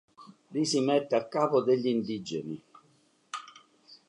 [0.53, 2.59] Lì, si mette a capo degli indigeni.